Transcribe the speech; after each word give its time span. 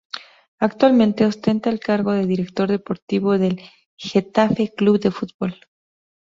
Actualmente 0.57 1.25
ostenta 1.27 1.69
el 1.69 1.79
cargo 1.79 2.11
de 2.13 2.25
director 2.25 2.67
deportivo 2.67 3.37
del 3.37 3.61
Getafe 3.97 4.73
Club 4.73 4.99
de 4.99 5.11
Fútbol. 5.11 5.53